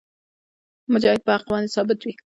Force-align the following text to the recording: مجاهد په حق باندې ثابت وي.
مجاهد 0.93 1.19
په 1.25 1.31
حق 1.35 1.45
باندې 1.51 1.73
ثابت 1.75 1.99
وي. 2.01 2.13